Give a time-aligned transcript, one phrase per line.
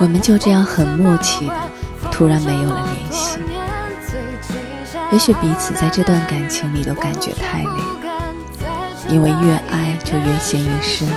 [0.00, 1.54] 我们就这样很默契的，
[2.12, 3.40] 突然没有了联系。
[5.10, 7.82] 也许彼此在这段感情里都感觉太累，
[9.08, 11.08] 因为越爱就越陷越深，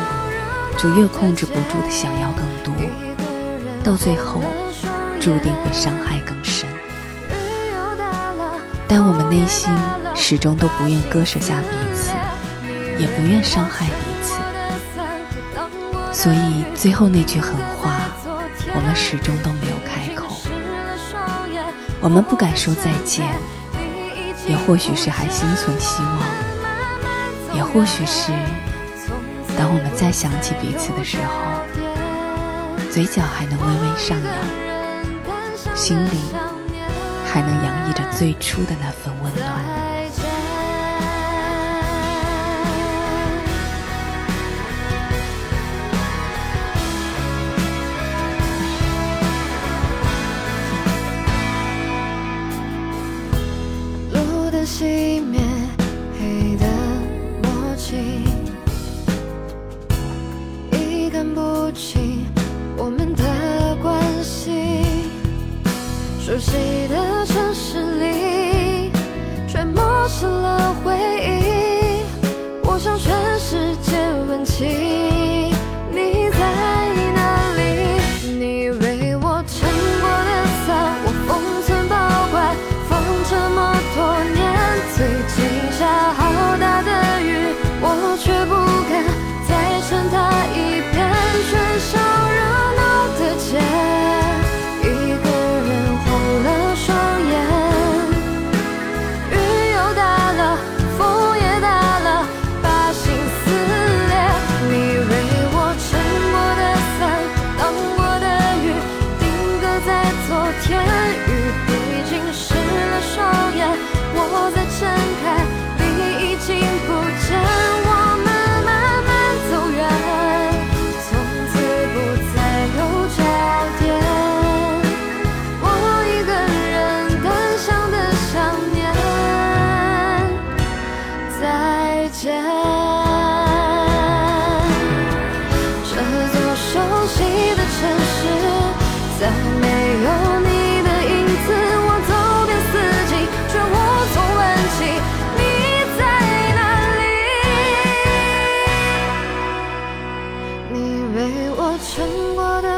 [0.76, 2.74] 就越控制不住的想要更多，
[3.84, 4.42] 到最后
[5.20, 6.68] 注定会伤害更深。
[8.88, 9.72] 但我们内心
[10.16, 12.12] 始终都不愿割舍下彼此，
[12.98, 14.11] 也不愿伤害彼此，
[16.14, 18.02] 所以最后那句狠话，
[18.76, 20.36] 我们始终都没有开口。
[22.00, 23.26] 我们不敢说再见，
[24.48, 28.32] 也或许是还心存希望，也或许是
[29.58, 31.62] 当我们再想起彼此的时候，
[32.92, 36.20] 嘴角还能微微上扬，心里。
[37.34, 39.81] 还能洋溢着最初的那份温暖。
[54.66, 55.40] 熄灭，
[56.20, 56.66] 黑的
[57.42, 57.96] 默契，
[60.72, 62.26] 已看不清
[62.78, 64.52] 我们的关系。
[66.20, 66.52] 熟悉
[66.88, 68.92] 的城市里，
[69.48, 72.04] 却陌生了回忆。
[72.64, 73.98] 我向全世界
[74.30, 75.21] 问起。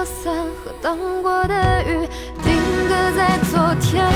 [0.05, 0.33] 伞
[0.63, 2.07] 和挡过的雨，
[2.43, 2.55] 定
[2.87, 4.12] 格在昨天。